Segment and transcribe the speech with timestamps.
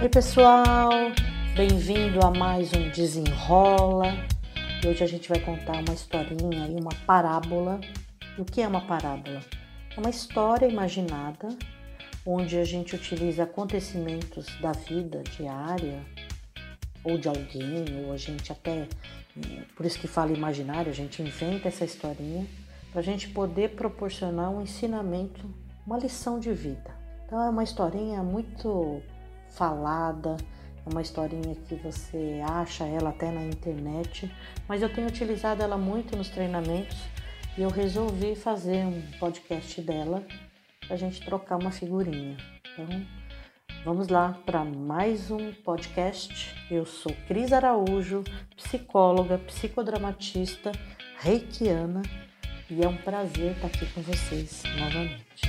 [0.00, 0.90] Oi, pessoal,
[1.56, 4.14] bem-vindo a mais um Desenrola.
[4.80, 7.80] E hoje a gente vai contar uma historinha e uma parábola.
[8.38, 9.40] E o que é uma parábola?
[9.96, 11.48] É uma história imaginada
[12.24, 16.00] onde a gente utiliza acontecimentos da vida diária
[17.02, 18.86] ou de alguém, ou a gente até,
[19.74, 22.46] por isso que fala imaginário, a gente inventa essa historinha
[22.92, 25.44] para a gente poder proporcionar um ensinamento,
[25.84, 26.96] uma lição de vida.
[27.26, 29.02] Então é uma historinha muito
[29.50, 30.36] falada,
[30.86, 34.30] é uma historinha que você acha ela até na internet,
[34.66, 36.96] mas eu tenho utilizado ela muito nos treinamentos
[37.56, 40.24] e eu resolvi fazer um podcast dela
[40.86, 42.36] para a gente trocar uma figurinha.
[42.72, 43.06] Então,
[43.84, 46.54] vamos lá para mais um podcast.
[46.70, 48.24] Eu sou Cris Araújo,
[48.56, 50.72] psicóloga, psicodramatista,
[51.18, 52.02] reikiana
[52.70, 55.47] e é um prazer estar aqui com vocês novamente.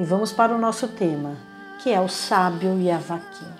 [0.00, 1.36] E vamos para o nosso tema,
[1.82, 3.58] que é o sábio e a vaquinha.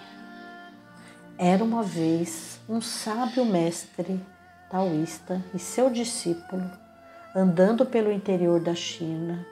[1.36, 4.18] Era uma vez um sábio mestre
[4.70, 6.64] taoísta e seu discípulo
[7.36, 9.46] andando pelo interior da China,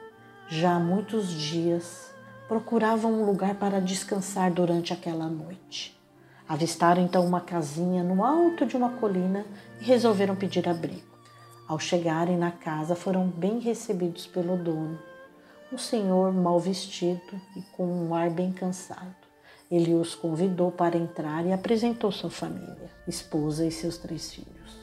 [0.49, 2.11] já há muitos dias,
[2.49, 5.95] procuravam um lugar para descansar durante aquela noite.
[6.49, 9.45] Avistaram então uma casinha no alto de uma colina
[9.79, 11.19] e resolveram pedir abrigo.
[11.69, 14.99] Ao chegarem na casa, foram bem recebidos pelo dono,
[15.71, 19.15] um senhor mal vestido e com um ar bem cansado.
[19.71, 24.79] Ele os convidou para entrar e apresentou sua família, esposa e seus três filhos.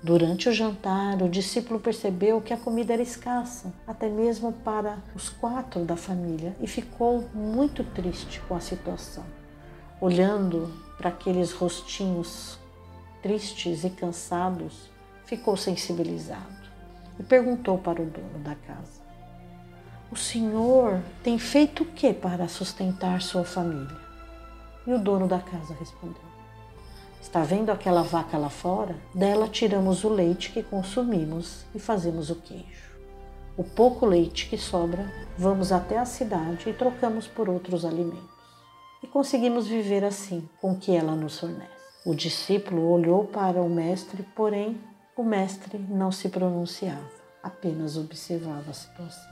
[0.00, 5.28] Durante o jantar, o discípulo percebeu que a comida era escassa, até mesmo para os
[5.28, 9.24] quatro da família, e ficou muito triste com a situação.
[10.00, 12.58] Olhando para aqueles rostinhos
[13.22, 14.90] tristes e cansados,
[15.24, 16.62] ficou sensibilizado
[17.18, 19.01] e perguntou para o dono da casa:
[20.12, 23.96] o senhor tem feito o que para sustentar sua família?
[24.86, 26.20] E o dono da casa respondeu:
[27.18, 28.94] Está vendo aquela vaca lá fora?
[29.14, 32.92] Dela tiramos o leite que consumimos e fazemos o queijo.
[33.56, 38.28] O pouco leite que sobra, vamos até a cidade e trocamos por outros alimentos.
[39.02, 41.70] E conseguimos viver assim com o que ela nos fornece.
[42.04, 44.78] O discípulo olhou para o mestre, porém
[45.16, 47.10] o mestre não se pronunciava,
[47.42, 49.31] apenas observava a situação.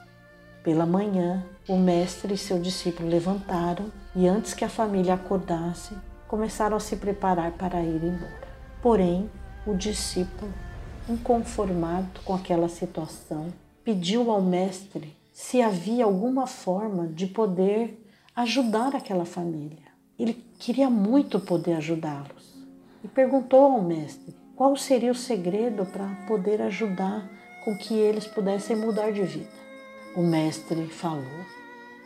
[0.62, 5.94] Pela manhã, o mestre e seu discípulo levantaram e, antes que a família acordasse,
[6.28, 8.48] começaram a se preparar para ir embora.
[8.82, 9.30] Porém,
[9.66, 10.52] o discípulo,
[11.08, 13.46] inconformado com aquela situação,
[13.82, 18.06] pediu ao mestre se havia alguma forma de poder
[18.36, 19.88] ajudar aquela família.
[20.18, 22.66] Ele queria muito poder ajudá-los
[23.02, 27.26] e perguntou ao mestre qual seria o segredo para poder ajudar
[27.64, 29.69] com que eles pudessem mudar de vida.
[30.16, 31.46] O mestre falou: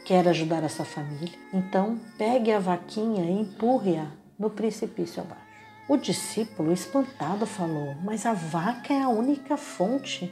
[0.04, 1.38] Quer ajudar essa família?
[1.50, 5.42] Então pegue a vaquinha e empurre-a no precipício abaixo.
[5.88, 10.30] O discípulo, espantado, falou: Mas a vaca é a única fonte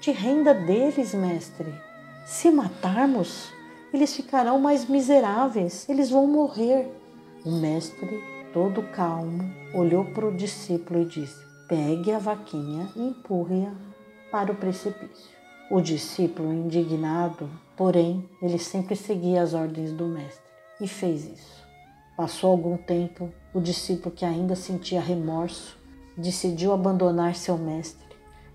[0.00, 1.72] de renda deles, mestre.
[2.26, 3.52] Se matarmos,
[3.92, 6.90] eles ficarão mais miseráveis, eles vão morrer.
[7.44, 8.20] O mestre,
[8.52, 13.72] todo calmo, olhou para o discípulo e disse: Pegue a vaquinha e empurre-a
[14.32, 15.43] para o precipício.
[15.70, 20.44] O discípulo, indignado, porém, ele sempre seguia as ordens do mestre
[20.78, 21.64] e fez isso.
[22.16, 25.78] Passou algum tempo, o discípulo, que ainda sentia remorso,
[26.16, 28.06] decidiu abandonar seu mestre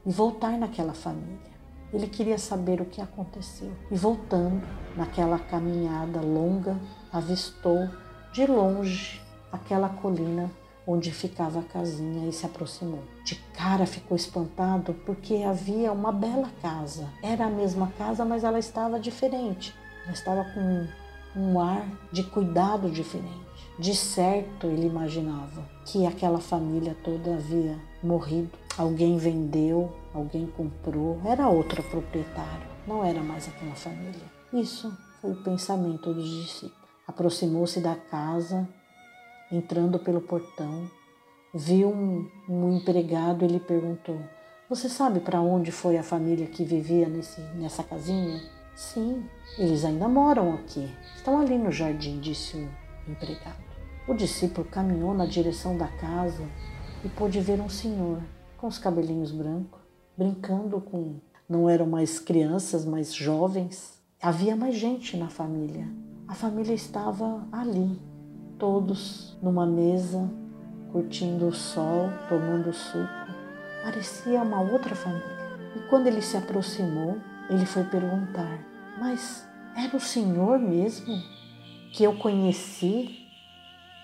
[0.06, 1.50] e voltar naquela família.
[1.92, 3.72] Ele queria saber o que aconteceu.
[3.90, 4.62] E voltando
[4.96, 6.78] naquela caminhada longa,
[7.12, 7.90] avistou
[8.32, 9.20] de longe
[9.52, 10.50] aquela colina
[10.90, 13.04] onde ficava a casinha e se aproximou.
[13.24, 17.08] De cara ficou espantado porque havia uma bela casa.
[17.22, 19.76] Era a mesma casa, mas ela estava diferente.
[20.04, 20.88] Ela estava com
[21.40, 23.48] um ar de cuidado diferente.
[23.78, 28.58] De certo, ele imaginava que aquela família toda havia morrido.
[28.76, 34.26] Alguém vendeu, alguém comprou, era outro proprietário, não era mais aquela família.
[34.52, 34.92] Isso
[35.22, 36.90] foi o pensamento dos discípulos.
[37.08, 38.68] Aproximou-se da casa
[39.52, 40.90] Entrando pelo portão,
[41.54, 44.20] viu um, um empregado e lhe perguntou:
[44.70, 48.40] Você sabe para onde foi a família que vivia nesse, nessa casinha?
[48.76, 49.26] Sim,
[49.58, 50.88] eles ainda moram aqui.
[51.16, 53.58] Estão ali no jardim, disse o empregado.
[54.08, 56.48] O discípulo caminhou na direção da casa
[57.04, 58.22] e pôde ver um senhor
[58.58, 59.82] com os cabelinhos brancos,
[60.18, 61.16] brincando com.
[61.48, 64.00] Não eram mais crianças, mas jovens.
[64.22, 65.88] Havia mais gente na família.
[66.28, 68.00] A família estava ali,
[68.60, 70.30] todos numa mesa,
[70.92, 73.08] curtindo o sol, tomando suco.
[73.84, 75.40] Parecia uma outra família.
[75.76, 77.18] E quando ele se aproximou,
[77.50, 78.60] ele foi perguntar:
[79.00, 81.16] Mas era o Senhor mesmo
[81.94, 83.26] que eu conheci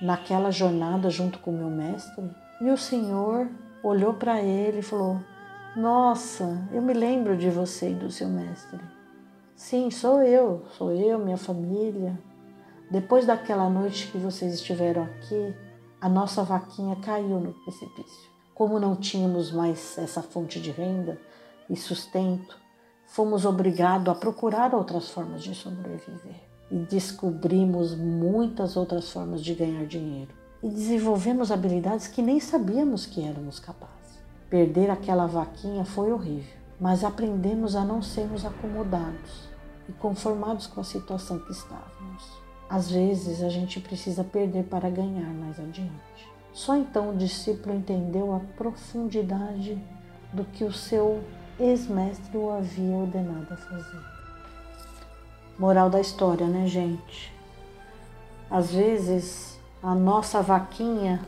[0.02, 2.31] naquela jornada junto com meu mestre?
[2.62, 3.50] E o Senhor
[3.84, 5.19] olhou para ele e falou:
[5.75, 8.80] Nossa, eu me lembro de você e do seu mestre.
[9.56, 12.18] Sim, sou eu, sou eu, minha família.
[12.90, 15.56] Depois daquela noite que vocês estiveram aqui,
[16.00, 18.30] a nossa vaquinha caiu no precipício.
[18.54, 21.20] Como não tínhamos mais essa fonte de renda
[21.68, 22.58] e sustento,
[23.08, 26.44] fomos obrigados a procurar outras formas de sobreviver.
[26.70, 30.34] E descobrimos muitas outras formas de ganhar dinheiro.
[30.62, 34.20] E desenvolvemos habilidades que nem sabíamos que éramos capazes.
[34.50, 39.50] Perder aquela vaquinha foi horrível, mas aprendemos a não sermos acomodados
[39.90, 42.44] e conformados com a situação que estávamos.
[42.69, 46.29] Às vezes a gente precisa perder para ganhar mais adiante.
[46.51, 49.77] Só então o discípulo entendeu a profundidade
[50.33, 51.23] do que o seu
[51.59, 54.01] ex-mestre o havia ordenado a fazer.
[55.59, 57.33] Moral da história, né, gente?
[58.50, 61.25] Às vezes a nossa vaquinha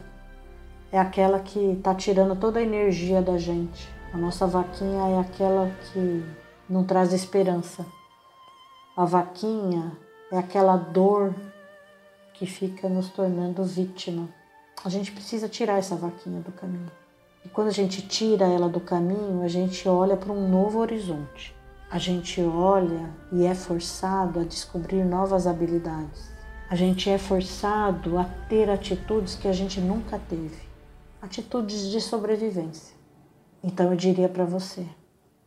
[0.91, 3.87] é aquela que está tirando toda a energia da gente.
[4.13, 6.25] A nossa vaquinha é aquela que
[6.69, 7.85] não traz esperança.
[8.95, 9.91] A vaquinha
[10.31, 11.33] é aquela dor
[12.33, 14.29] que fica nos tornando vítima
[14.83, 16.91] a gente precisa tirar essa vaquinha do caminho.
[17.43, 21.55] E quando a gente tira ela do caminho, a gente olha para um novo horizonte.
[21.89, 26.31] A gente olha e é forçado a descobrir novas habilidades.
[26.69, 30.67] A gente é forçado a ter atitudes que a gente nunca teve
[31.21, 32.95] atitudes de sobrevivência.
[33.63, 34.85] Então eu diria para você: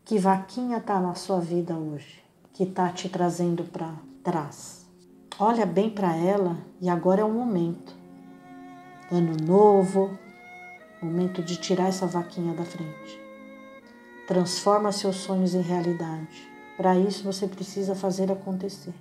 [0.05, 2.23] que vaquinha está na sua vida hoje,
[2.53, 4.87] que está te trazendo para trás?
[5.39, 8.01] Olha bem para ela e agora é o momento
[9.11, 10.17] ano novo,
[11.03, 13.21] momento de tirar essa vaquinha da frente.
[14.27, 16.49] Transforma seus sonhos em realidade.
[16.77, 18.95] Para isso você precisa fazer acontecer.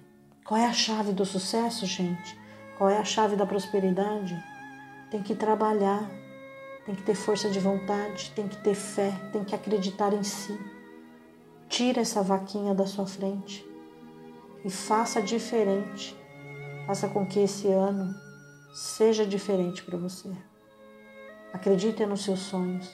[0.44, 2.38] Qual é a chave do sucesso, gente?
[2.78, 4.36] Qual é a chave da prosperidade?
[5.12, 6.10] Tem que trabalhar,
[6.86, 10.60] tem que ter força de vontade, tem que ter fé, tem que acreditar em si.
[11.68, 13.69] Tira essa vaquinha da sua frente
[14.64, 16.16] e faça diferente.
[16.86, 18.16] Faça com que esse ano
[18.74, 20.30] seja diferente para você.
[21.54, 22.90] Acredite nos seus sonhos.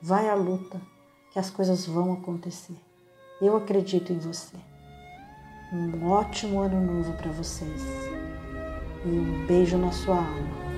[0.00, 0.80] Vai à luta,
[1.32, 2.76] que as coisas vão acontecer.
[3.40, 4.56] Eu acredito em você.
[5.72, 7.82] Um ótimo ano novo para vocês.
[9.04, 10.71] E um beijo na sua alma.